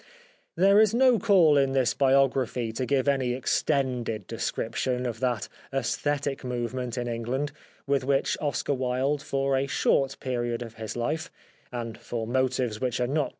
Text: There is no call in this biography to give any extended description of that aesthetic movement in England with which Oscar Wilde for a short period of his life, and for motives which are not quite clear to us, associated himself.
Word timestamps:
There 0.55 0.79
is 0.79 0.95
no 0.95 1.19
call 1.19 1.59
in 1.59 1.73
this 1.73 1.93
biography 1.93 2.71
to 2.71 2.87
give 2.87 3.07
any 3.07 3.33
extended 3.33 4.25
description 4.25 5.05
of 5.05 5.19
that 5.19 5.47
aesthetic 5.71 6.43
movement 6.43 6.97
in 6.97 7.07
England 7.07 7.51
with 7.85 8.03
which 8.03 8.35
Oscar 8.41 8.73
Wilde 8.73 9.21
for 9.21 9.55
a 9.55 9.67
short 9.67 10.19
period 10.19 10.63
of 10.63 10.73
his 10.77 10.95
life, 10.95 11.29
and 11.71 11.99
for 11.99 12.25
motives 12.25 12.81
which 12.81 12.99
are 12.99 13.05
not 13.05 13.05
quite 13.05 13.05
clear 13.05 13.05
to 13.05 13.11
us, 13.11 13.11
associated 13.11 13.11
himself. 13.11 13.29